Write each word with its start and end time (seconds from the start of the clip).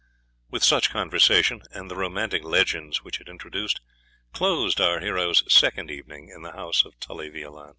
With 0.49 0.63
such 0.63 0.89
conversation, 0.89 1.61
and 1.71 1.91
the 1.91 1.95
romantic 1.95 2.43
legends 2.43 3.03
which 3.03 3.21
it 3.21 3.29
introduced, 3.29 3.81
closed 4.33 4.81
our 4.81 4.99
hero's 4.99 5.43
second 5.53 5.91
evening 5.91 6.27
in 6.35 6.41
the 6.41 6.53
house 6.53 6.85
of 6.85 6.99
Tully 6.99 7.29
Veolan. 7.29 7.69